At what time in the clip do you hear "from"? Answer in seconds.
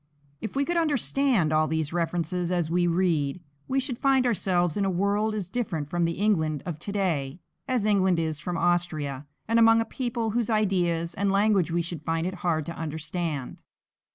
5.91-6.05, 8.39-8.57